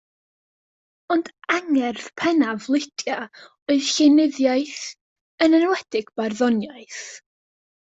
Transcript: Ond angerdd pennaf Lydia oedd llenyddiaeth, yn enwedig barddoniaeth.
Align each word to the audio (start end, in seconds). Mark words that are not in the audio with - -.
Ond 1.15 1.27
angerdd 1.57 2.07
pennaf 2.21 2.65
Lydia 2.77 3.19
oedd 3.27 3.85
llenyddiaeth, 3.91 4.83
yn 5.49 5.61
enwedig 5.61 6.13
barddoniaeth. 6.19 7.01